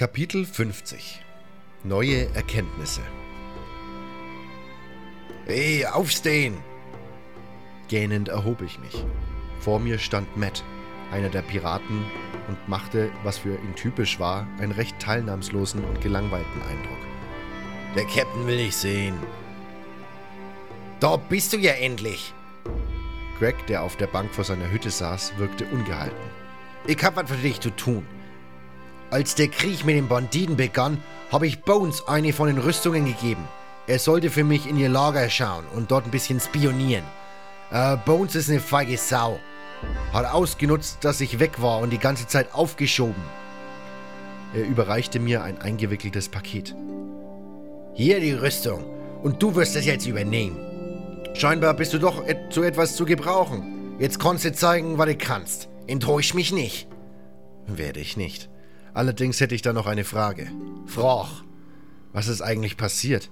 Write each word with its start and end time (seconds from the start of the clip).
Kapitel 0.00 0.46
50 0.46 1.20
Neue 1.84 2.34
Erkenntnisse 2.34 3.02
Hey, 5.44 5.84
aufstehen! 5.84 6.56
Gähnend 7.88 8.30
erhob 8.30 8.62
ich 8.62 8.78
mich. 8.78 9.04
Vor 9.58 9.78
mir 9.78 9.98
stand 9.98 10.38
Matt, 10.38 10.64
einer 11.12 11.28
der 11.28 11.42
Piraten, 11.42 12.06
und 12.48 12.66
machte, 12.66 13.10
was 13.24 13.36
für 13.36 13.56
ihn 13.56 13.74
typisch 13.76 14.18
war, 14.18 14.48
einen 14.58 14.72
recht 14.72 14.98
teilnahmslosen 14.98 15.84
und 15.84 16.00
gelangweilten 16.00 16.62
Eindruck. 16.62 16.98
Der 17.94 18.06
Captain 18.06 18.46
will 18.46 18.56
dich 18.56 18.76
sehen. 18.76 19.18
Da 20.98 21.18
bist 21.18 21.52
du 21.52 21.58
ja 21.58 21.72
endlich! 21.72 22.32
Greg, 23.38 23.66
der 23.66 23.82
auf 23.82 23.96
der 23.96 24.06
Bank 24.06 24.32
vor 24.34 24.44
seiner 24.44 24.70
Hütte 24.70 24.88
saß, 24.88 25.36
wirkte 25.36 25.66
ungehalten. 25.66 26.30
Ich 26.86 27.04
hab 27.04 27.16
was 27.16 27.30
für 27.30 27.36
dich 27.36 27.60
zu 27.60 27.68
tun. 27.68 28.06
Als 29.10 29.34
der 29.34 29.48
Krieg 29.48 29.84
mit 29.84 29.96
den 29.96 30.06
Banditen 30.06 30.56
begann, 30.56 31.02
habe 31.32 31.46
ich 31.46 31.62
Bones 31.62 32.06
eine 32.06 32.32
von 32.32 32.46
den 32.46 32.58
Rüstungen 32.58 33.06
gegeben. 33.06 33.46
Er 33.88 33.98
sollte 33.98 34.30
für 34.30 34.44
mich 34.44 34.68
in 34.68 34.76
ihr 34.76 34.88
Lager 34.88 35.28
schauen 35.28 35.64
und 35.74 35.90
dort 35.90 36.04
ein 36.04 36.12
bisschen 36.12 36.38
spionieren. 36.38 37.04
Äh, 37.72 37.96
Bones 37.96 38.36
ist 38.36 38.50
eine 38.50 38.60
feige 38.60 38.96
Sau. 38.96 39.40
Hat 40.12 40.32
ausgenutzt, 40.32 40.98
dass 41.02 41.20
ich 41.20 41.40
weg 41.40 41.60
war 41.60 41.80
und 41.80 41.90
die 41.90 41.98
ganze 41.98 42.28
Zeit 42.28 42.54
aufgeschoben. 42.54 43.22
Er 44.54 44.62
überreichte 44.62 45.18
mir 45.18 45.42
ein 45.42 45.60
eingewickeltes 45.60 46.28
Paket. 46.28 46.76
Hier 47.94 48.20
die 48.20 48.32
Rüstung 48.32 48.84
und 49.22 49.42
du 49.42 49.56
wirst 49.56 49.74
es 49.74 49.86
jetzt 49.86 50.06
übernehmen. 50.06 50.56
Scheinbar 51.34 51.74
bist 51.74 51.92
du 51.92 51.98
doch 51.98 52.26
et 52.26 52.52
zu 52.52 52.62
etwas 52.62 52.94
zu 52.94 53.04
gebrauchen. 53.04 53.96
Jetzt 53.98 54.20
kannst 54.20 54.44
du 54.44 54.52
zeigen, 54.52 54.98
was 54.98 55.06
du 55.06 55.16
kannst. 55.16 55.68
Enttäusch 55.88 56.34
mich 56.34 56.52
nicht. 56.52 56.88
Werde 57.66 58.00
ich 58.00 58.16
nicht. 58.16 58.49
Allerdings 58.94 59.40
hätte 59.40 59.54
ich 59.54 59.62
da 59.62 59.72
noch 59.72 59.86
eine 59.86 60.04
Frage. 60.04 60.50
Froch. 60.86 61.42
Was 62.12 62.28
ist 62.28 62.42
eigentlich 62.42 62.76
passiert? 62.76 63.30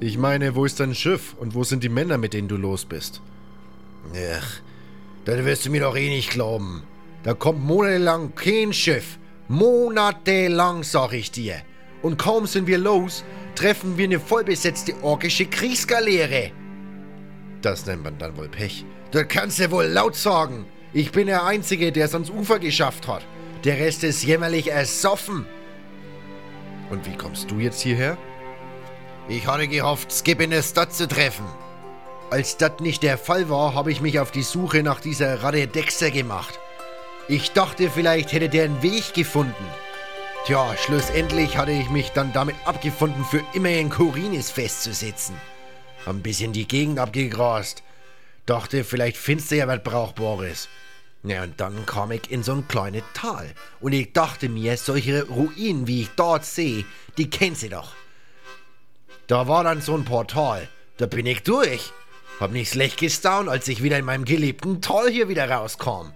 Ich 0.00 0.16
meine, 0.16 0.54
wo 0.54 0.64
ist 0.64 0.80
dein 0.80 0.94
Schiff 0.94 1.34
und 1.38 1.54
wo 1.54 1.64
sind 1.64 1.82
die 1.84 1.90
Männer, 1.90 2.16
mit 2.16 2.32
denen 2.32 2.48
du 2.48 2.56
los 2.56 2.86
bist? 2.86 3.20
Ach, 4.12 4.60
das 5.24 5.44
wirst 5.44 5.66
du 5.66 5.70
mir 5.70 5.82
doch 5.82 5.96
eh 5.96 6.08
nicht 6.08 6.30
glauben. 6.30 6.82
Da 7.22 7.34
kommt 7.34 7.62
monatelang 7.62 8.34
kein 8.34 8.72
Schiff. 8.72 9.18
Monatelang, 9.48 10.82
sag 10.82 11.12
ich 11.12 11.30
dir. 11.30 11.56
Und 12.02 12.18
kaum 12.18 12.46
sind 12.46 12.66
wir 12.66 12.78
los, 12.78 13.24
treffen 13.54 13.98
wir 13.98 14.04
eine 14.04 14.20
vollbesetzte 14.20 14.94
orkische 15.02 15.46
Kriegsgaleere. 15.46 16.52
Das 17.62 17.84
nennt 17.86 18.04
man 18.04 18.18
dann 18.18 18.36
wohl 18.36 18.48
Pech. 18.48 18.84
Das 19.10 19.28
kannst 19.28 19.58
du 19.58 19.70
wohl 19.70 19.86
laut 19.86 20.14
sagen. 20.14 20.66
Ich 20.92 21.10
bin 21.10 21.26
der 21.26 21.44
Einzige, 21.44 21.92
der 21.92 22.06
es 22.06 22.14
ans 22.14 22.30
Ufer 22.30 22.58
geschafft 22.58 23.08
hat. 23.08 23.26
Der 23.66 23.80
Rest 23.80 24.04
ist 24.04 24.22
jämmerlich 24.22 24.70
ersoffen. 24.70 25.44
Und 26.88 27.04
wie 27.04 27.16
kommst 27.16 27.50
du 27.50 27.58
jetzt 27.58 27.80
hierher? 27.80 28.16
Ich 29.28 29.48
hatte 29.48 29.66
gehofft, 29.66 30.12
Skip 30.12 30.40
in 30.40 30.50
der 30.50 30.62
Stadt 30.62 30.94
zu 30.94 31.08
treffen. 31.08 31.44
Als 32.30 32.58
das 32.58 32.78
nicht 32.78 33.02
der 33.02 33.18
Fall 33.18 33.50
war, 33.50 33.74
habe 33.74 33.90
ich 33.90 34.00
mich 34.00 34.20
auf 34.20 34.30
die 34.30 34.44
Suche 34.44 34.84
nach 34.84 35.00
dieser 35.00 35.42
Radde 35.42 35.66
Dexter 35.66 36.12
gemacht. 36.12 36.60
Ich 37.26 37.50
dachte, 37.54 37.90
vielleicht 37.90 38.30
hätte 38.30 38.48
der 38.48 38.66
einen 38.66 38.82
Weg 38.82 39.14
gefunden. 39.14 39.66
Tja, 40.44 40.76
schlussendlich 40.76 41.56
hatte 41.56 41.72
ich 41.72 41.90
mich 41.90 42.10
dann 42.10 42.32
damit 42.32 42.54
abgefunden, 42.66 43.24
für 43.24 43.42
immer 43.52 43.70
in 43.70 43.90
Korinis 43.90 44.48
festzusitzen. 44.48 45.34
Hab 46.06 46.14
ein 46.14 46.22
bisschen 46.22 46.52
die 46.52 46.68
Gegend 46.68 47.00
abgegrast. 47.00 47.82
Dachte, 48.46 48.84
vielleicht 48.84 49.16
findest 49.16 49.50
du 49.50 49.56
ja 49.56 49.66
was 49.66 49.82
Brauchbares. 49.82 50.68
Ja, 51.26 51.42
und 51.42 51.60
dann 51.60 51.84
kam 51.86 52.12
ich 52.12 52.30
in 52.30 52.44
so 52.44 52.52
ein 52.52 52.68
kleines 52.68 53.02
Tal. 53.12 53.52
Und 53.80 53.92
ich 53.92 54.12
dachte 54.12 54.48
mir, 54.48 54.76
solche 54.76 55.26
Ruinen, 55.26 55.88
wie 55.88 56.02
ich 56.02 56.10
dort 56.14 56.44
sehe, 56.44 56.84
die 57.18 57.28
kennst 57.28 57.64
du 57.64 57.70
doch. 57.70 57.94
Da 59.26 59.48
war 59.48 59.64
dann 59.64 59.80
so 59.80 59.96
ein 59.96 60.04
Portal. 60.04 60.68
Da 60.98 61.06
bin 61.06 61.26
ich 61.26 61.42
durch. 61.42 61.92
Hab 62.38 62.52
nicht 62.52 62.70
schlecht 62.70 62.98
gestaunt, 62.98 63.48
als 63.48 63.66
ich 63.66 63.82
wieder 63.82 63.98
in 63.98 64.04
meinem 64.04 64.24
geliebten 64.24 64.80
Tal 64.80 65.10
hier 65.10 65.28
wieder 65.28 65.50
rauskam. 65.50 66.12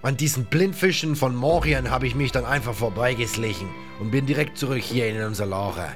An 0.00 0.16
diesen 0.16 0.46
Blindfischen 0.46 1.14
von 1.14 1.36
Morian 1.36 1.90
habe 1.90 2.06
ich 2.06 2.14
mich 2.14 2.32
dann 2.32 2.46
einfach 2.46 2.74
vorbeigeschlichen 2.74 3.68
und 4.00 4.10
bin 4.12 4.24
direkt 4.24 4.56
zurück 4.56 4.82
hier 4.82 5.08
in 5.08 5.22
unser 5.22 5.44
Lager. 5.44 5.92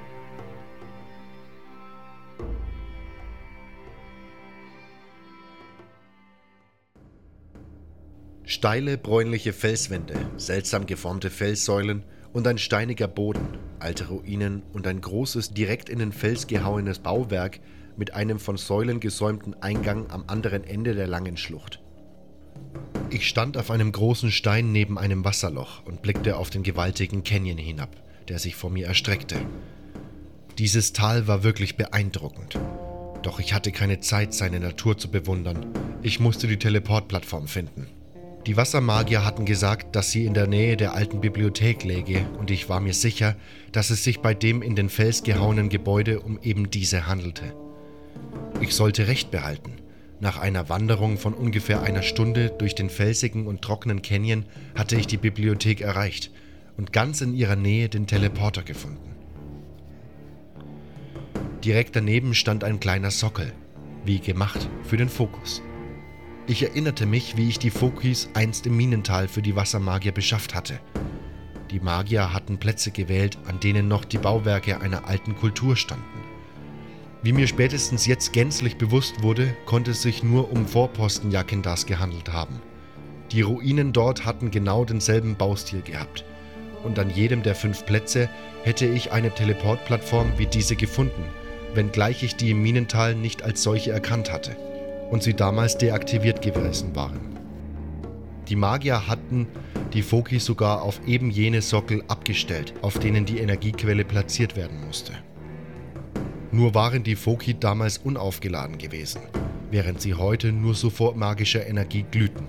Steile, 8.49 8.97
bräunliche 8.97 9.53
Felswände, 9.53 10.15
seltsam 10.37 10.87
geformte 10.87 11.31
Felssäulen 11.31 12.05
und 12.33 12.47
ein 12.47 12.59
steiniger 12.59 13.09
Boden, 13.09 13.59
alte 13.81 14.07
Ruinen 14.07 14.63
und 14.73 14.87
ein 14.87 15.01
großes, 15.01 15.51
direkt 15.51 15.89
in 15.89 15.99
den 15.99 16.13
Fels 16.13 16.47
gehauenes 16.47 17.01
Bauwerk 17.01 17.59
mit 17.97 18.15
einem 18.15 18.39
von 18.39 18.57
Säulen 18.57 19.01
gesäumten 19.01 19.55
Eingang 19.55 20.13
am 20.13 20.23
anderen 20.29 20.63
Ende 20.63 20.95
der 20.95 21.09
langen 21.09 21.37
Schlucht. 21.37 21.83
Ich 23.11 23.27
stand 23.27 23.57
auf 23.57 23.73
einem 23.73 23.91
großen 23.91 24.31
Stein 24.31 24.71
neben 24.71 24.97
einem 24.97 25.25
Wasserloch 25.25 25.85
und 25.85 26.03
blickte 26.03 26.37
auf 26.37 26.49
den 26.49 26.63
gewaltigen 26.63 27.25
Canyon 27.25 27.59
hinab, 27.59 27.97
der 28.29 28.39
sich 28.39 28.55
vor 28.55 28.71
mir 28.71 28.87
erstreckte. 28.87 29.39
Dieses 30.57 30.93
Tal 30.93 31.27
war 31.27 31.43
wirklich 31.43 31.77
beeindruckend. 31.77 32.61
Doch 33.23 33.41
ich 33.41 33.55
hatte 33.55 33.73
keine 33.73 33.99
Zeit, 33.99 34.35
seine 34.35 34.61
Natur 34.61 34.97
zu 34.97 35.11
bewundern. 35.11 35.67
Ich 36.03 36.21
musste 36.21 36.47
die 36.47 36.61
Teleportplattform 36.61 37.49
finden. 37.49 37.89
Die 38.47 38.57
Wassermagier 38.57 39.25
hatten 39.25 39.45
gesagt, 39.45 39.97
dass 39.97 40.13
sie 40.13 40.25
in 40.25 40.33
der 40.33 40.47
Nähe 40.47 40.77
der 40.77 40.95
alten 40.95 41.21
Bibliothek 41.21 41.83
läge, 41.83 42.25
und 42.39 42.53
ich 42.53 42.69
war 42.69 42.79
mir 42.79 42.95
sicher, 42.95 43.35
dass 43.73 43.91
es 43.91 44.05
sich 44.05 44.21
bei 44.21 44.35
dem 44.35 44.63
in 44.63 44.77
den 44.77 44.89
Fels 44.89 45.25
gehauenen 45.25 45.69
Gebäude 45.69 46.21
um 46.21 46.39
eben 46.41 46.71
diese 46.71 47.09
handelte. 47.09 47.57
Ich 48.61 48.73
sollte 48.73 49.09
Recht 49.09 49.33
behalten. 49.33 49.73
Nach 50.21 50.39
einer 50.39 50.69
Wanderung 50.69 51.19
von 51.19 51.35
ungefähr 51.35 51.83
einer 51.83 52.03
Stunde 52.03 52.51
durch 52.57 52.77
den 52.77 52.89
felsigen 52.89 53.49
und 53.49 53.63
trockenen 53.63 54.01
Canyon 54.01 54.45
hatte 54.77 54.95
ich 54.95 55.09
die 55.09 55.19
Bibliothek 55.19 55.81
erreicht 55.81 56.31
und 56.77 56.93
ganz 56.93 57.21
in 57.23 57.35
ihrer 57.35 57.57
Nähe 57.57 57.89
den 57.89 58.07
Teleporter 58.07 58.63
gefunden. 58.63 59.17
Direkt 61.65 61.97
daneben 61.97 62.33
stand 62.33 62.63
ein 62.63 62.79
kleiner 62.79 63.11
Sockel, 63.11 63.53
wie 64.05 64.21
gemacht 64.21 64.69
für 64.85 64.97
den 64.97 65.09
Fokus. 65.09 65.63
Ich 66.49 66.63
erinnerte 66.63 67.07
mich, 67.07 67.37
wie 67.37 67.49
ich 67.49 67.59
die 67.59 67.71
Fokis 67.71 68.29
einst 68.35 68.67
im 68.67 68.77
Minental 68.77 69.27
für 69.27 69.43
die 69.43 69.57
Wassermagier 69.57 70.13
beschafft 70.13 70.55
hatte. 70.55 70.79
Die 71.73 71.81
Magier 71.81 72.33
hatten 72.33 72.59
Plätze 72.59 72.93
gewählt, 72.93 73.37
an 73.49 73.59
denen 73.59 73.89
noch 73.89 74.05
die 74.05 74.19
Bauwerke 74.19 74.81
einer 74.81 75.09
alten 75.09 75.35
Kultur 75.35 75.75
standen. 75.75 76.05
Wie 77.25 77.33
mir 77.33 77.49
spätestens 77.49 78.07
jetzt 78.07 78.33
gänzlich 78.33 78.77
bewusst 78.77 79.25
wurde, 79.25 79.57
konnte 79.67 79.91
es 79.91 80.03
sich 80.03 80.23
nur 80.23 80.53
um 80.53 80.69
Vorposten 80.69 81.33
Jakendas 81.33 81.85
gehandelt 81.85 82.33
haben. 82.33 82.61
Die 83.33 83.43
Ruinen 83.43 83.93
dort 83.93 84.25
hatten 84.25 84.53
genau 84.53 84.85
denselben 84.85 85.35
Baustil 85.35 85.83
gehabt. 85.83 86.25
Und 86.85 87.01
an 87.01 87.11
jedem 87.11 87.43
der 87.43 87.57
fünf 87.57 87.85
Plätze 87.87 88.31
hätte 88.63 88.87
ich 88.87 89.11
eine 89.11 89.35
Teleportplattform 89.35 90.35
wie 90.37 90.47
diese 90.47 90.77
gefunden, 90.77 91.25
wenngleich 91.75 92.23
ich 92.23 92.37
die 92.37 92.53
im 92.53 92.63
Minental 92.63 93.17
nicht 93.17 93.43
als 93.43 93.65
solche 93.65 93.91
erkannt 93.91 94.31
hatte 94.31 94.57
und 95.11 95.23
sie 95.23 95.35
damals 95.35 95.79
deaktiviert 95.79 96.43
gewesen 96.43 96.95
waren. 96.95 97.21
Die 98.49 98.57
Magier 98.57 99.09
hatten 99.09 99.49
die 99.93 100.03
Foki 100.03 100.39
sogar 100.39 100.83
auf 100.83 101.01
eben 101.07 101.31
jene 101.31 101.63
Sockel 101.63 102.05
abgestellt, 102.07 102.75
auf 102.83 102.99
denen 102.99 103.25
die 103.25 103.39
Energiequelle 103.39 104.05
platziert 104.05 104.57
werden 104.57 104.85
musste. 104.87 105.13
Nur 106.53 106.75
waren 106.75 107.03
die 107.03 107.17
Foki 107.17 107.59
damals 107.59 107.99
unaufgeladen 107.99 108.79
gewesen, 108.79 109.21
während 109.71 110.01
sie 110.01 110.15
heute 110.15 110.53
nur 110.53 110.75
so 110.75 110.91
vor 110.91 111.17
magischer 111.17 111.67
Energie 111.67 112.05
glühten. 112.11 112.47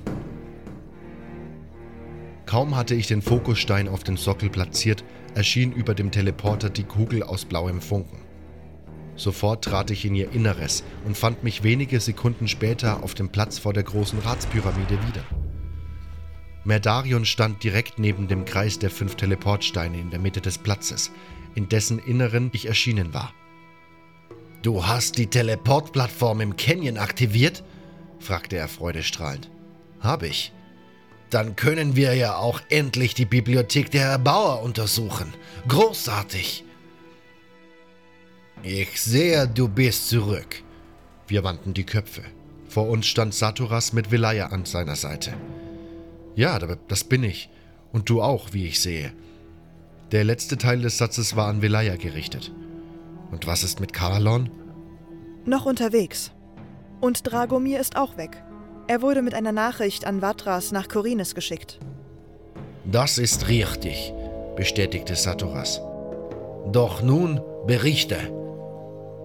Kaum 2.46 2.76
hatte 2.76 2.96
ich 2.96 3.08
den 3.08 3.22
Fokusstein 3.22 3.90
auf 3.90 4.04
den 4.04 4.18
Sockel 4.18 4.50
platziert, 4.50 5.04
erschien 5.36 5.74
über 5.74 5.94
dem 5.94 6.12
Teleporter 6.12 6.70
die 6.70 6.84
Kugel 6.84 7.24
aus 7.24 7.44
blauem 7.44 7.82
Funken. 7.82 8.27
Sofort 9.18 9.66
trat 9.66 9.90
ich 9.90 10.06
in 10.06 10.16
ihr 10.16 10.32
Inneres 10.32 10.84
und 11.04 11.18
fand 11.18 11.44
mich 11.44 11.64
wenige 11.64 12.00
Sekunden 12.00 12.48
später 12.48 13.04
auf 13.04 13.16
dem 13.16 13.30
Platz 13.30 13.58
vor 13.58 13.74
der 13.74 13.84
großen 13.84 14.20
Ratspyramide 14.20 15.00
wieder. 15.08 15.24
Merdarion 16.64 17.26
stand 17.26 17.64
direkt 17.64 17.98
neben 17.98 18.28
dem 18.28 18.46
Kreis 18.46 18.78
der 18.78 18.92
fünf 18.92 19.16
Teleportsteine 19.16 20.00
in 20.00 20.12
der 20.12 20.20
Mitte 20.20 20.42
des 20.42 20.58
Platzes, 20.60 21.12
in 21.56 21.68
dessen 21.68 21.98
Inneren 21.98 22.52
ich 22.54 22.68
erschienen 22.68 23.14
war. 23.14 23.34
Du 24.62 24.86
hast 24.86 25.18
die 25.18 25.28
Teleportplattform 25.28 26.42
im 26.42 26.56
Canyon 26.56 26.98
aktiviert? 26.98 27.64
fragte 28.20 28.58
er 28.58 28.68
freudestrahlend. 28.68 29.50
Hab 30.00 30.24
ich. 30.24 30.52
Dann 31.30 31.56
können 31.56 31.96
wir 31.96 32.14
ja 32.14 32.36
auch 32.36 32.62
endlich 32.70 33.14
die 33.14 33.26
Bibliothek 33.26 33.90
der 33.90 34.06
Erbauer 34.06 34.62
untersuchen. 34.62 35.34
Großartig! 35.68 36.64
Ich 38.64 39.02
sehe, 39.02 39.48
du 39.48 39.68
bist 39.68 40.10
zurück. 40.10 40.64
Wir 41.28 41.44
wandten 41.44 41.74
die 41.74 41.86
Köpfe. 41.86 42.24
Vor 42.68 42.90
uns 42.90 43.06
stand 43.06 43.34
Saturas 43.34 43.94
mit 43.94 44.12
Velaya 44.12 44.48
an 44.48 44.66
seiner 44.66 44.96
Seite. 44.96 45.34
Ja, 46.36 46.60
das 46.60 47.04
bin 47.04 47.24
ich. 47.24 47.50
Und 47.92 48.10
du 48.10 48.22
auch, 48.22 48.54
wie 48.54 48.66
ich 48.66 48.82
sehe. 48.82 49.12
Der 50.12 50.24
letzte 50.24 50.58
Teil 50.58 50.82
des 50.82 50.98
Satzes 50.98 51.36
war 51.36 51.48
an 51.48 51.62
Velaya 51.62 51.96
gerichtet. 51.96 52.52
Und 53.32 53.48
was 53.48 53.64
ist 53.64 53.80
mit 53.80 53.94
Karalon? 53.94 54.50
Noch 55.46 55.66
unterwegs. 55.66 56.32
Und 57.00 57.32
Dragomir 57.32 57.80
ist 57.80 57.96
auch 57.96 58.18
weg. 58.18 58.44
Er 58.88 59.02
wurde 59.02 59.22
mit 59.22 59.34
einer 59.34 59.52
Nachricht 59.52 60.06
an 60.06 60.22
Vatras 60.22 60.72
nach 60.72 60.88
Korines 60.88 61.36
geschickt. 61.36 61.80
Das 62.86 63.18
ist 63.18 63.50
richtig, 63.50 64.14
bestätigte 64.56 65.16
Saturas. 65.16 65.82
Doch 66.72 67.02
nun 67.02 67.42
berichte. 67.66 68.18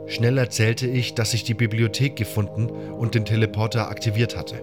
Schnell 0.07 0.39
erzählte 0.39 0.87
ich, 0.87 1.15
dass 1.15 1.35
ich 1.35 1.45
die 1.45 1.55
Bibliothek 1.55 2.17
gefunden 2.17 2.69
und 2.69 3.15
den 3.15 3.25
Teleporter 3.25 3.89
aktiviert 3.89 4.37
hatte. 4.37 4.63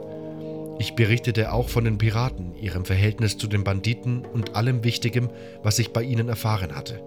Ich 0.80 0.95
berichtete 0.95 1.51
auch 1.51 1.68
von 1.68 1.83
den 1.83 1.97
Piraten, 1.97 2.56
ihrem 2.56 2.86
Verhältnis 2.86 3.38
zu 3.38 3.47
den 3.47 3.63
Banditen 3.63 4.25
und 4.25 4.56
allem 4.56 4.83
Wichtigem, 4.83 5.30
was 5.62 5.77
ich 5.80 5.91
bei 5.91 6.03
ihnen 6.03 6.30
erfahren 6.30 6.75
hatte. 6.75 7.03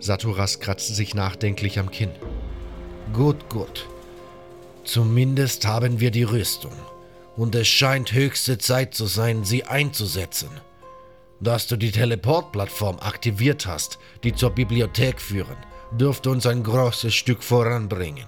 Saturas 0.00 0.58
kratzte 0.60 0.92
sich 0.92 1.14
nachdenklich 1.14 1.78
am 1.78 1.90
Kinn. 1.90 2.10
Gut, 3.12 3.48
gut. 3.48 3.86
Zumindest 4.84 5.66
haben 5.66 6.00
wir 6.00 6.10
die 6.10 6.24
Rüstung. 6.24 6.72
Und 7.36 7.54
es 7.54 7.68
scheint 7.68 8.12
höchste 8.12 8.58
Zeit 8.58 8.94
zu 8.94 9.06
sein, 9.06 9.44
sie 9.44 9.64
einzusetzen. 9.64 10.50
Dass 11.40 11.68
du 11.68 11.76
die 11.76 11.92
Teleportplattform 11.92 12.98
aktiviert 12.98 13.66
hast, 13.66 13.98
die 14.24 14.34
zur 14.34 14.50
Bibliothek 14.50 15.20
führen, 15.20 15.56
dürfte 15.92 16.30
uns 16.30 16.46
ein 16.46 16.62
großes 16.62 17.14
Stück 17.14 17.42
voranbringen. 17.42 18.26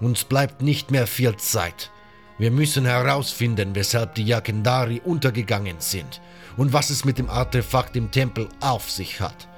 Uns 0.00 0.24
bleibt 0.24 0.62
nicht 0.62 0.90
mehr 0.90 1.06
viel 1.06 1.36
Zeit. 1.36 1.90
Wir 2.38 2.50
müssen 2.50 2.86
herausfinden, 2.86 3.74
weshalb 3.74 4.14
die 4.14 4.24
Yakendari 4.24 5.02
untergegangen 5.04 5.76
sind 5.78 6.22
und 6.56 6.72
was 6.72 6.88
es 6.90 7.04
mit 7.04 7.18
dem 7.18 7.28
Artefakt 7.28 7.96
im 7.96 8.10
Tempel 8.10 8.48
auf 8.60 8.90
sich 8.90 9.20
hat. 9.20 9.48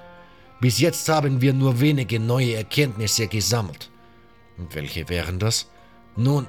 Bis 0.61 0.81
jetzt 0.81 1.09
haben 1.09 1.41
wir 1.41 1.53
nur 1.53 1.81
wenige 1.81 2.19
neue 2.19 2.55
Erkenntnisse 2.55 3.29
gesammelt. 3.29 3.91
Und 4.59 4.75
welche 4.75 5.09
wären 5.09 5.39
das? 5.39 5.69
Nun, 6.17 6.47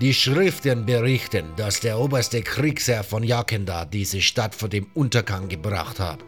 die 0.00 0.14
Schriften 0.14 0.86
berichten, 0.86 1.46
dass 1.56 1.80
der 1.80 1.98
oberste 1.98 2.42
Kriegsherr 2.42 3.04
von 3.04 3.22
Jakendar 3.22 3.84
diese 3.84 4.20
Stadt 4.20 4.54
vor 4.54 4.68
dem 4.68 4.86
Untergang 4.94 5.48
gebracht 5.48 5.98
hat. 5.98 6.20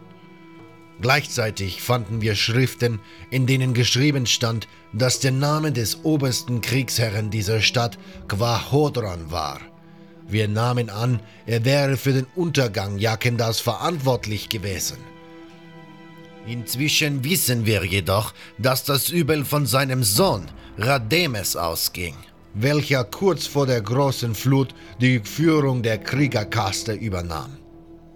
Gleichzeitig 1.01 1.81
fanden 1.81 2.21
wir 2.21 2.35
Schriften, 2.35 3.01
in 3.31 3.47
denen 3.47 3.73
geschrieben 3.73 4.27
stand, 4.27 4.69
dass 4.93 5.21
der 5.21 5.33
Name 5.33 5.73
des 5.73 6.05
obersten 6.05 6.61
Kriegsherren 6.61 7.31
dieser 7.31 7.63
Stadt 7.63 7.99
Quahodron 8.29 9.31
war. 9.31 9.61
Wir 10.29 10.47
nahmen 10.47 10.91
an, 10.91 11.21
er 11.47 11.65
wäre 11.65 11.97
für 11.97 12.13
den 12.13 12.27
Untergang 12.37 12.99
Jakendas 12.99 13.61
verantwortlich 13.61 14.49
gewesen. 14.49 14.99
Inzwischen 16.47 17.25
wissen 17.25 17.67
wir 17.67 17.85
jedoch, 17.85 18.35
dass 18.59 18.85
das 18.85 19.09
Übel 19.09 19.45
von 19.45 19.67
seinem 19.67 20.05
Sohn 20.05 20.47
Rademes 20.79 21.57
ausging, 21.57 22.15
welcher 22.55 23.05
kurz 23.05 23.47
vor 23.47 23.67
der 23.67 23.81
großen 23.81 24.35
Flut 24.35 24.75
die 25.01 25.21
Führung 25.21 25.83
der 25.83 25.99
Kriegerkaste 25.99 26.93
übernahm. 26.93 27.57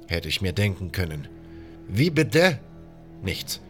Hätte 0.06 0.28
ich 0.28 0.40
mir 0.40 0.52
denken 0.52 0.92
können. 0.92 1.28
Wie 1.88 2.10
bitte? 2.10 2.60
Nichts. 3.22 3.60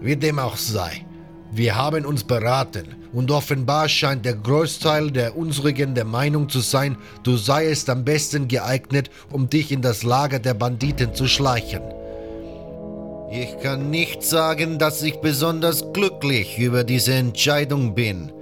Wie 0.00 0.16
dem 0.16 0.38
auch 0.38 0.56
sei. 0.56 1.04
Wir 1.52 1.76
haben 1.76 2.04
uns 2.04 2.24
beraten 2.24 2.96
und 3.12 3.30
offenbar 3.30 3.88
scheint 3.88 4.24
der 4.24 4.34
Großteil 4.34 5.10
der 5.10 5.36
unsrigen 5.36 5.94
der 5.94 6.04
Meinung 6.04 6.48
zu 6.48 6.60
sein, 6.60 6.98
du 7.22 7.36
seiest 7.36 7.88
am 7.88 8.04
besten 8.04 8.48
geeignet, 8.48 9.10
um 9.30 9.48
dich 9.48 9.72
in 9.72 9.80
das 9.80 10.02
Lager 10.02 10.38
der 10.38 10.54
Banditen 10.54 11.14
zu 11.14 11.26
schleichen. 11.26 11.82
Ich 13.30 13.58
kann 13.60 13.90
nicht 13.90 14.22
sagen, 14.22 14.78
dass 14.78 15.02
ich 15.02 15.16
besonders 15.16 15.92
glücklich 15.92 16.58
über 16.58 16.84
diese 16.84 17.14
Entscheidung 17.14 17.94
bin, 17.94 18.32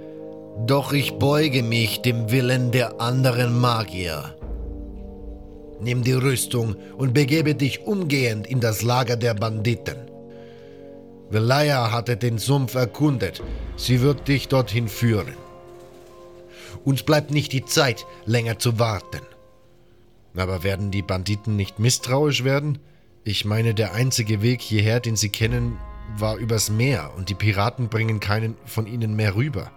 doch 0.67 0.93
ich 0.93 1.13
beuge 1.13 1.63
mich 1.63 2.01
dem 2.01 2.31
Willen 2.31 2.71
der 2.71 2.99
anderen 3.01 3.59
Magier. 3.59 4.34
Nimm 5.85 6.03
die 6.03 6.13
Rüstung 6.13 6.75
und 6.97 7.13
begebe 7.13 7.53
dich 7.53 7.81
umgehend 7.81 8.47
in 8.47 8.59
das 8.59 8.81
Lager 8.81 9.17
der 9.17 9.35
Banditen. 9.35 9.97
Velaya 11.29 11.91
hatte 11.91 12.17
den 12.17 12.39
Sumpf 12.39 12.73
erkundet. 12.73 13.43
Sie 13.77 14.01
wird 14.01 14.27
dich 14.27 14.47
dorthin 14.47 14.87
führen. 14.87 15.35
Uns 16.83 17.03
bleibt 17.03 17.29
nicht 17.29 17.53
die 17.53 17.65
Zeit, 17.65 18.07
länger 18.25 18.57
zu 18.57 18.79
warten. 18.79 19.21
Aber 20.35 20.63
werden 20.63 20.89
die 20.89 21.03
Banditen 21.03 21.55
nicht 21.55 21.77
misstrauisch 21.77 22.43
werden? 22.43 22.79
Ich 23.23 23.45
meine, 23.45 23.75
der 23.75 23.93
einzige 23.93 24.41
Weg 24.41 24.63
hierher, 24.63 24.99
den 24.99 25.15
sie 25.15 25.29
kennen, 25.29 25.77
war 26.17 26.37
übers 26.37 26.71
Meer 26.71 27.11
und 27.15 27.29
die 27.29 27.35
Piraten 27.35 27.89
bringen 27.89 28.19
keinen 28.19 28.55
von 28.65 28.87
ihnen 28.87 29.15
mehr 29.15 29.35
rüber. 29.35 29.69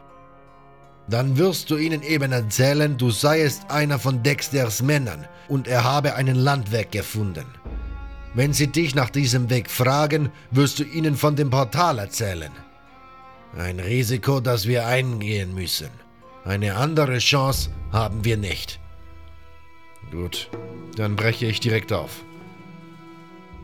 Dann 1.11 1.39
wirst 1.39 1.71
du 1.71 1.77
ihnen 1.77 2.03
eben 2.03 2.33
erzählen, 2.33 2.99
du 2.99 3.11
seiest 3.11 3.71
einer 3.71 3.99
von 3.99 4.23
Dexters 4.23 4.83
Männern 4.83 5.27
und 5.49 5.67
er 5.67 5.85
habe 5.85 6.15
einen 6.15 6.37
Landweg 6.37 6.93
gefunden. 6.93 7.47
Wenn 8.35 8.53
sie 8.53 8.67
dich 8.67 8.95
nach 8.95 9.09
diesem 9.09 9.49
Weg 9.49 9.71
fragen, 9.71 10.31
wirst 10.51 10.79
du 10.79 10.85
ihnen 10.85 11.17
von 11.17 11.35
dem 11.35 11.49
Portal 11.49 11.99
erzählen. 11.99 12.53
Ein 13.57 13.81
Risiko, 13.81 14.41
das 14.41 14.67
wir 14.67 14.87
eingehen 14.87 15.55
müssen. 15.55 15.89
Eine 16.45 16.77
andere 16.77 17.19
Chance 17.19 17.71
haben 17.91 18.25
wir 18.25 18.37
nicht. 18.37 18.79
Gut, 20.11 20.51
dann 20.97 21.17
breche 21.17 21.47
ich 21.47 21.61
direkt 21.61 21.93
auf. 21.93 22.23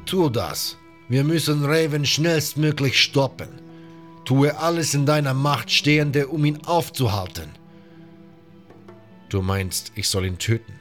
Tu 0.06 0.30
das. 0.30 0.78
Wir 1.08 1.24
müssen 1.24 1.64
Raven 1.64 2.06
schnellstmöglich 2.06 3.00
stoppen. 3.00 3.63
Tue 4.24 4.56
alles 4.56 4.94
in 4.94 5.04
deiner 5.04 5.34
Macht 5.34 5.70
Stehende, 5.70 6.28
um 6.28 6.44
ihn 6.44 6.64
aufzuhalten. 6.64 7.50
Du 9.28 9.42
meinst, 9.42 9.92
ich 9.96 10.08
soll 10.08 10.24
ihn 10.26 10.38
töten? 10.38 10.80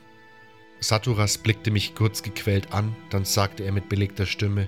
Saturas 0.79 1.37
blickte 1.37 1.71
mich 1.71 1.95
kurz 1.95 2.23
gequält 2.23 2.73
an, 2.73 2.95
dann 3.09 3.25
sagte 3.25 3.63
er 3.63 3.71
mit 3.71 3.89
belegter 3.89 4.25
Stimme, 4.25 4.67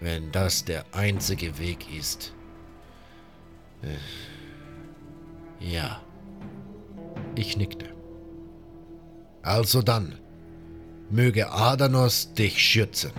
Wenn 0.00 0.32
das 0.32 0.64
der 0.64 0.84
einzige 0.92 1.58
Weg 1.58 1.86
ist. 1.96 2.32
Äh, 3.82 3.98
ja. 5.60 6.00
Ich 7.34 7.56
nickte. 7.56 7.86
Also 9.42 9.82
dann, 9.82 10.18
möge 11.10 11.50
Adanos 11.50 12.34
dich 12.34 12.58
schützen. 12.58 13.12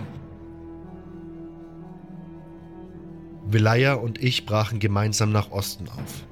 Velaya 3.46 3.94
und 3.94 4.22
ich 4.22 4.46
brachen 4.46 4.78
gemeinsam 4.78 5.32
nach 5.32 5.50
Osten 5.50 5.88
auf. 5.88 6.26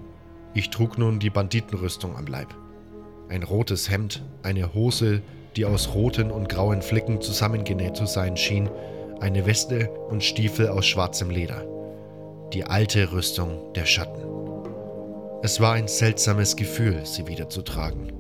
Ich 0.54 0.70
trug 0.70 0.98
nun 0.98 1.18
die 1.18 1.30
Banditenrüstung 1.30 2.16
am 2.16 2.26
Leib 2.26 2.54
ein 3.30 3.44
rotes 3.44 3.88
Hemd, 3.88 4.22
eine 4.42 4.74
Hose, 4.74 5.22
die 5.56 5.64
aus 5.64 5.94
roten 5.94 6.30
und 6.30 6.48
grauen 6.48 6.82
Flicken 6.82 7.20
zusammengenäht 7.20 7.96
zu 7.96 8.06
sein 8.06 8.36
schien, 8.36 8.68
eine 9.20 9.46
Weste 9.46 9.88
und 10.08 10.24
Stiefel 10.24 10.68
aus 10.68 10.86
schwarzem 10.86 11.30
Leder. 11.30 11.64
Die 12.52 12.64
alte 12.64 13.12
Rüstung 13.12 13.72
der 13.74 13.86
Schatten. 13.86 14.24
Es 15.42 15.60
war 15.60 15.74
ein 15.74 15.86
seltsames 15.88 16.56
Gefühl, 16.56 17.06
sie 17.06 17.26
wieder 17.28 17.48
zu 17.48 17.62
tragen. 17.62 18.12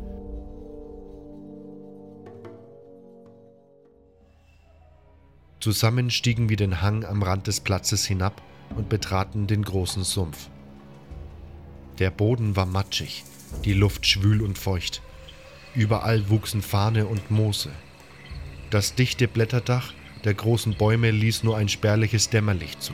Zusammen 5.58 6.10
stiegen 6.10 6.48
wir 6.48 6.56
den 6.56 6.80
Hang 6.80 7.04
am 7.04 7.22
Rand 7.22 7.46
des 7.46 7.60
Platzes 7.60 8.06
hinab 8.06 8.40
und 8.76 8.88
betraten 8.88 9.46
den 9.46 9.62
großen 9.62 10.04
Sumpf. 10.04 10.48
Der 11.98 12.10
Boden 12.10 12.56
war 12.56 12.66
matschig, 12.66 13.24
die 13.64 13.74
Luft 13.74 14.06
schwül 14.06 14.42
und 14.42 14.58
feucht. 14.58 15.02
Überall 15.74 16.28
wuchsen 16.30 16.62
Fahne 16.62 17.06
und 17.06 17.30
Moose. 17.30 17.70
Das 18.70 18.94
dichte 18.94 19.28
Blätterdach 19.28 19.92
der 20.24 20.34
großen 20.34 20.74
Bäume 20.74 21.10
ließ 21.10 21.44
nur 21.44 21.56
ein 21.56 21.68
spärliches 21.68 22.28
Dämmerlicht 22.28 22.82
zu. 22.82 22.92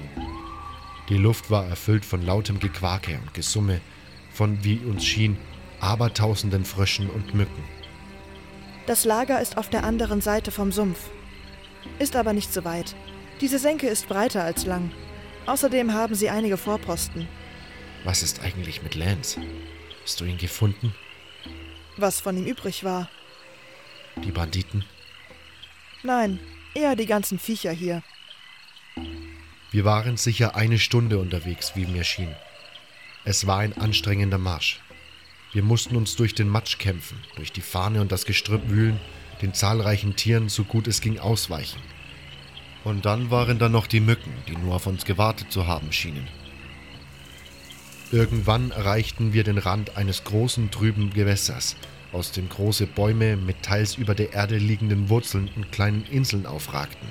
Die 1.09 1.17
Luft 1.17 1.51
war 1.51 1.67
erfüllt 1.67 2.05
von 2.05 2.23
lautem 2.23 2.61
Gequake 2.61 3.19
und 3.21 3.35
Gesumme, 3.35 3.81
von, 4.33 4.63
wie 4.65 4.79
uns 4.79 5.05
schien, 5.05 5.37
abertausenden 5.81 6.65
Fröschen 6.65 7.11
und 7.11 7.35
Mücken. 7.35 7.65
Das 8.87 9.05
Lager 9.05 9.41
ist 9.41 9.59
auf 9.59 9.69
der 9.69 9.85
anderen 9.85 10.21
Seite 10.21 10.51
vom 10.51 10.71
Sumpf. 10.71 11.11
Ist 11.99 12.17
aber 12.17 12.33
nicht 12.33 12.53
so 12.53 12.65
weit. 12.65 12.95
Diese 13.41 13.59
Senke 13.59 13.89
ist 13.89 14.09
breiter 14.09 14.45
als 14.45 14.65
lang. 14.65 14.91
Außerdem 15.47 15.93
haben 15.93 16.15
sie 16.15 16.29
einige 16.29 16.57
Vorposten. 16.57 17.29
Was 18.05 18.23
ist 18.23 18.41
eigentlich 18.41 18.83
mit 18.83 18.95
Lance? 18.95 19.41
Hast 20.03 20.21
du 20.21 20.25
ihn 20.25 20.39
gefunden? 20.39 20.95
Was 21.97 22.21
von 22.21 22.37
ihm 22.37 22.45
übrig 22.45 22.85
war. 22.85 23.09
Die 24.25 24.33
Banditen? 24.33 24.85
Nein, 26.03 26.41
eher 26.75 26.97
die 26.97 27.07
ganzen 27.07 27.39
Viecher 27.39 27.73
hier. 27.73 28.03
Wir 29.71 29.85
waren 29.85 30.17
sicher 30.17 30.57
eine 30.57 30.79
Stunde 30.79 31.19
unterwegs, 31.19 31.73
wie 31.75 31.87
mir 31.87 32.05
schien. 32.05 32.35
Es 33.25 33.47
war 33.47 33.59
ein 33.59 33.77
anstrengender 33.77 34.39
Marsch. 34.39 34.81
Wir 35.53 35.63
mussten 35.63 35.97
uns 35.97 36.17
durch 36.17 36.35
den 36.35 36.49
Matsch 36.49 36.79
kämpfen, 36.79 37.19
durch 37.37 37.53
die 37.53 37.61
Fahne 37.61 38.01
und 38.01 38.13
das 38.13 38.25
Gestrüpp 38.27 38.69
wühlen, 38.69 39.01
den 39.43 39.55
zahlreichen 39.55 40.17
Tieren 40.17 40.49
so 40.49 40.65
gut 40.65 40.87
es 40.87 41.01
ging 41.01 41.19
ausweichen. 41.19 41.81
Und 42.87 43.05
dann 43.05 43.33
waren 43.33 43.59
da 43.59 43.69
noch 43.69 43.89
die 43.89 43.99
Mücken, 43.99 44.33
die 44.47 44.57
nur 44.57 44.77
auf 44.77 44.87
uns 44.87 45.05
gewartet 45.05 45.51
zu 45.51 45.67
haben 45.67 45.91
schienen. 45.91 46.29
Irgendwann 48.13 48.71
erreichten 48.71 49.33
wir 49.33 49.43
den 49.43 49.59
Rand 49.59 49.97
eines 49.97 50.23
großen 50.23 50.71
trüben 50.71 51.11
Gewässers, 51.13 51.75
aus 52.13 52.31
dem 52.31 52.49
große 52.49 52.87
Bäume 52.87 53.37
mit 53.37 53.65
teils 53.65 53.97
über 53.97 54.15
der 54.15 54.35
Erde 54.35 54.57
liegenden 54.59 55.09
Wurzeln 55.09 55.51
und 55.57 55.73
kleinen 55.73 56.05
Inseln 56.13 56.47
aufragten. 56.47 57.09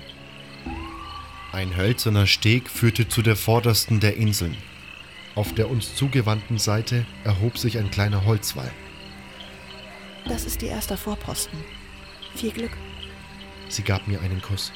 Ein 1.51 1.75
hölzerner 1.75 2.25
Steg 2.25 2.69
führte 2.69 3.09
zu 3.09 3.21
der 3.21 3.35
vordersten 3.35 3.99
der 3.99 4.15
Inseln. 4.15 4.55
Auf 5.35 5.53
der 5.55 5.69
uns 5.69 5.93
zugewandten 5.93 6.57
Seite 6.57 7.05
erhob 7.25 7.57
sich 7.57 7.77
ein 7.77 7.91
kleiner 7.91 8.23
Holzwall. 8.23 8.71
Das 10.25 10.45
ist 10.45 10.61
die 10.61 10.67
erste 10.67 10.95
Vorposten. 10.95 11.59
Viel 12.33 12.51
Glück. 12.51 12.71
Sie 13.67 13.83
gab 13.83 14.07
mir 14.07 14.21
einen 14.21 14.41
Kuss. 14.41 14.71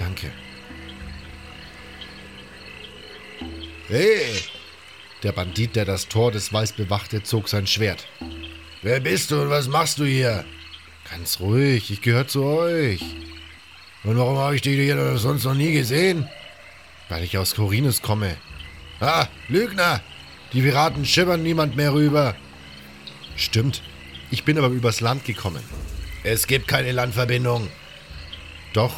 Danke. 0.00 0.32
Hey, 3.88 4.40
Der 5.22 5.32
Bandit, 5.32 5.76
der 5.76 5.84
das 5.84 6.08
Tor 6.08 6.32
des 6.32 6.52
Walls 6.54 6.72
bewachte, 6.72 7.22
zog 7.22 7.48
sein 7.50 7.66
Schwert. 7.66 8.06
wer 8.80 9.00
bist 9.00 9.30
du 9.30 9.42
und 9.42 9.50
was 9.50 9.68
machst 9.68 9.98
du 9.98 10.04
hier? 10.04 10.46
Ganz 11.10 11.38
ruhig, 11.40 11.90
ich 11.90 12.00
gehöre 12.00 12.26
zu 12.26 12.42
euch. 12.44 13.02
Und 14.04 14.16
warum 14.16 14.38
habe 14.38 14.56
ich 14.56 14.62
dich 14.62 14.76
hier 14.76 15.18
sonst 15.18 15.44
noch 15.44 15.54
nie 15.54 15.72
gesehen? 15.72 16.26
Weil 17.10 17.24
ich 17.24 17.36
aus 17.36 17.54
Korinus 17.54 18.00
komme. 18.00 18.36
Ah, 19.00 19.26
Lügner! 19.48 20.00
Die 20.54 20.62
Piraten 20.62 21.04
schippern 21.04 21.42
niemand 21.42 21.76
mehr 21.76 21.92
rüber. 21.92 22.34
Stimmt. 23.36 23.82
Ich 24.30 24.44
bin 24.44 24.56
aber 24.56 24.68
übers 24.68 25.00
Land 25.00 25.24
gekommen. 25.26 25.62
Es 26.24 26.46
gibt 26.46 26.68
keine 26.68 26.92
Landverbindung. 26.92 27.68
Doch. 28.72 28.94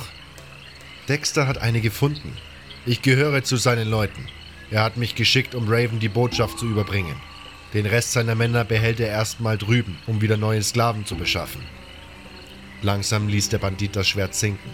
Dexter 1.08 1.46
hat 1.46 1.58
eine 1.58 1.80
gefunden. 1.80 2.36
Ich 2.86 3.02
gehöre 3.02 3.42
zu 3.42 3.56
seinen 3.56 3.88
Leuten. 3.88 4.28
Er 4.70 4.82
hat 4.82 4.96
mich 4.96 5.14
geschickt, 5.14 5.54
um 5.54 5.66
Raven 5.68 6.00
die 6.00 6.08
Botschaft 6.08 6.58
zu 6.58 6.66
überbringen. 6.66 7.16
Den 7.74 7.86
Rest 7.86 8.12
seiner 8.12 8.34
Männer 8.34 8.64
behält 8.64 9.00
er 9.00 9.08
erstmal 9.08 9.58
drüben, 9.58 9.98
um 10.06 10.20
wieder 10.20 10.36
neue 10.36 10.62
Sklaven 10.62 11.04
zu 11.04 11.16
beschaffen. 11.16 11.62
Langsam 12.82 13.28
ließ 13.28 13.48
der 13.48 13.58
Bandit 13.58 13.96
das 13.96 14.08
Schwert 14.08 14.34
sinken. 14.34 14.70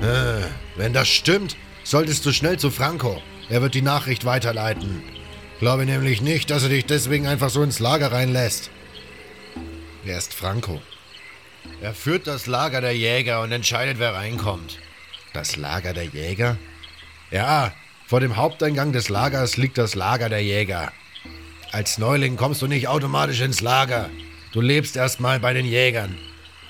Äh, 0.00 0.44
wenn 0.76 0.92
das 0.92 1.08
stimmt, 1.08 1.56
solltest 1.84 2.24
du 2.26 2.32
schnell 2.32 2.58
zu 2.58 2.70
Franco. 2.70 3.22
Er 3.48 3.62
wird 3.62 3.74
die 3.74 3.82
Nachricht 3.82 4.24
weiterleiten. 4.24 5.02
Glaube 5.60 5.86
nämlich 5.86 6.20
nicht, 6.20 6.50
dass 6.50 6.64
er 6.64 6.68
dich 6.68 6.84
deswegen 6.84 7.26
einfach 7.26 7.50
so 7.50 7.62
ins 7.62 7.78
Lager 7.78 8.12
reinlässt. 8.12 8.70
Wer 10.04 10.18
ist 10.18 10.34
Franco? 10.34 10.82
Er 11.80 11.94
führt 11.94 12.26
das 12.26 12.46
Lager 12.46 12.80
der 12.80 12.96
Jäger 12.96 13.42
und 13.42 13.52
entscheidet, 13.52 13.98
wer 13.98 14.14
reinkommt. 14.14 14.78
Das 15.36 15.56
Lager 15.56 15.92
der 15.92 16.06
Jäger? 16.06 16.56
Ja, 17.30 17.70
vor 18.06 18.20
dem 18.20 18.36
Haupteingang 18.36 18.94
des 18.94 19.10
Lagers 19.10 19.58
liegt 19.58 19.76
das 19.76 19.94
Lager 19.94 20.30
der 20.30 20.42
Jäger. 20.42 20.92
Als 21.72 21.98
Neuling 21.98 22.38
kommst 22.38 22.62
du 22.62 22.66
nicht 22.66 22.88
automatisch 22.88 23.42
ins 23.42 23.60
Lager. 23.60 24.08
Du 24.52 24.62
lebst 24.62 24.96
erstmal 24.96 25.38
bei 25.38 25.52
den 25.52 25.66
Jägern. 25.66 26.16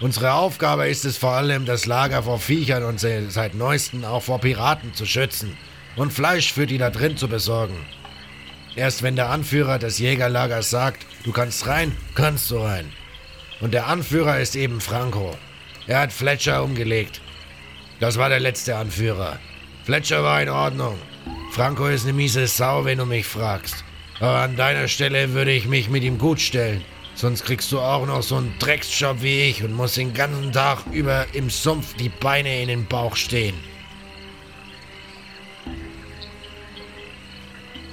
Unsere 0.01 0.33
Aufgabe 0.33 0.89
ist 0.89 1.05
es 1.05 1.17
vor 1.17 1.31
allem, 1.31 1.65
das 1.65 1.87
Lager 1.87 2.25
vor 2.25 2.41
Viechern 2.41 2.83
und 2.83 2.99
se- 2.99 3.31
seit 3.31 3.55
neuestem 3.55 4.05
auch 4.05 4.25
vor 4.25 4.41
Piraten 4.41 4.95
zu 4.95 5.07
schützen 5.07 5.57
und 5.95 6.13
Fleisch 6.13 6.53
für 6.53 6.67
die 6.67 6.79
da 6.79 6.91
drin 6.91 7.17
zu 7.17 7.29
besorgen. 7.29 7.77
Erst 8.75 9.05
wenn 9.05 9.15
der 9.15 9.31
Anführer 9.31 9.79
des 9.79 10.01
Jägerlagers 10.01 10.71
sagt, 10.71 11.07
du 11.23 11.31
kannst 11.31 11.69
rein, 11.69 11.97
kannst 12.17 12.51
du 12.51 12.59
rein. 12.59 12.93
Und 13.61 13.75
der 13.75 13.87
Anführer 13.87 14.41
ist 14.41 14.57
eben 14.57 14.81
Franco. 14.81 15.39
Er 15.87 16.01
hat 16.01 16.13
Fletcher 16.13 16.65
umgelegt. 16.65 17.21
Das 18.01 18.19
war 18.19 18.29
der 18.29 18.41
letzte 18.41 18.77
Anführer. 18.77 19.39
Fletcher 19.85 20.23
war 20.23 20.43
in 20.43 20.51
Ordnung. 20.51 20.99
Franco 21.53 21.87
ist 21.87 22.05
eine 22.05 22.13
miese 22.13 22.47
Sau, 22.47 22.85
wenn 22.85 22.99
du 22.99 23.07
mich 23.07 23.27
fragst. 23.27 23.85
Aber 24.21 24.41
an 24.41 24.57
deiner 24.57 24.89
Stelle 24.89 25.33
würde 25.33 25.53
ich 25.53 25.67
mich 25.67 25.89
mit 25.89 26.03
ihm 26.03 26.19
gut 26.19 26.41
stellen. 26.41 26.85
Sonst 27.15 27.45
kriegst 27.45 27.73
du 27.73 27.81
auch 27.81 28.07
noch 28.07 28.23
so 28.23 28.37
einen 28.37 28.59
Drecksjob 28.59 29.23
wie 29.23 29.43
ich 29.45 29.63
und 29.63 29.73
musst 29.73 29.97
den 29.97 30.13
ganzen 30.13 30.53
Tag 30.53 30.81
über 30.93 31.27
im 31.33 31.49
Sumpf 31.49 31.95
die 31.95 32.11
Beine 32.11 32.61
in 32.61 32.69
den 32.69 32.87
Bauch 32.87 33.17
stehen. 33.17 33.57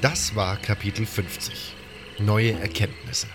Das 0.01 0.35
war 0.35 0.57
Kapitel 0.57 1.05
50. 1.05 1.73
Neue 2.19 2.59
Erkenntnisse. 2.59 3.27